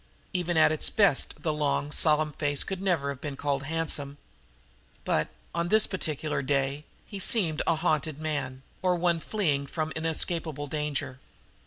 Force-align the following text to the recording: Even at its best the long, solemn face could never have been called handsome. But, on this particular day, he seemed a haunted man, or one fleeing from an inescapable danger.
Even 0.33 0.57
at 0.57 0.71
its 0.71 0.89
best 0.89 1.43
the 1.43 1.53
long, 1.53 1.91
solemn 1.91 2.31
face 2.33 2.63
could 2.63 2.81
never 2.81 3.09
have 3.09 3.21
been 3.21 3.35
called 3.35 3.61
handsome. 3.65 4.17
But, 5.05 5.27
on 5.53 5.67
this 5.67 5.85
particular 5.85 6.41
day, 6.41 6.85
he 7.05 7.19
seemed 7.19 7.61
a 7.67 7.75
haunted 7.75 8.17
man, 8.19 8.63
or 8.81 8.95
one 8.95 9.19
fleeing 9.19 9.67
from 9.67 9.89
an 9.91 9.97
inescapable 9.97 10.65
danger. 10.65 11.19